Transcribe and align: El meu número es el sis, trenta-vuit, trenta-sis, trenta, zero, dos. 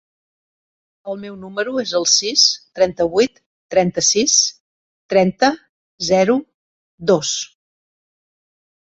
El 1.11 1.17
meu 1.23 1.33
número 1.41 1.73
es 1.81 1.91
el 1.97 2.05
sis, 2.13 2.45
trenta-vuit, 2.79 3.35
trenta-sis, 3.75 4.37
trenta, 5.15 5.51
zero, 6.07 6.39
dos. 7.13 7.35